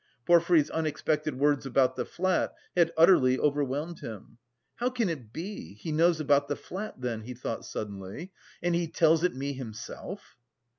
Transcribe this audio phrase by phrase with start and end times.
[0.25, 4.39] Porfiry's unexpected words about the flat had utterly overwhelmed him.
[4.77, 8.31] "How can it be, he knows about the flat then," he thought suddenly,
[8.63, 10.37] "and he tells it me himself!"